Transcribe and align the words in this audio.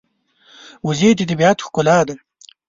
وزې 0.85 1.09
د 1.17 1.19
طبیعت 1.29 1.57
ښکلا 1.65 1.99
ده 2.07 2.15